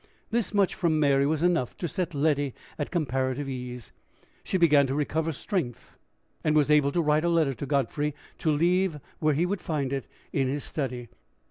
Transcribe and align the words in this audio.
This 0.31 0.51
much 0.51 0.73
from 0.73 0.99
Mary 0.99 1.27
was 1.27 1.43
enough 1.43 1.77
to 1.77 1.87
set 1.87 2.15
Letty 2.15 2.55
at 2.79 2.89
comparative 2.89 3.47
ease. 3.47 3.91
She 4.43 4.57
began 4.57 4.87
to 4.87 4.95
recover 4.95 5.31
strength, 5.31 5.95
and 6.43 6.55
was 6.55 6.71
able 6.71 6.91
to 6.93 7.01
write 7.03 7.23
a 7.23 7.29
letter 7.29 7.53
to 7.53 7.67
Godfrey, 7.67 8.15
to 8.39 8.49
leave 8.51 8.99
where 9.19 9.35
he 9.35 9.45
would 9.45 9.61
find 9.61 9.93
it, 9.93 10.07
in 10.33 10.47
his 10.47 10.63
study. 10.63 11.07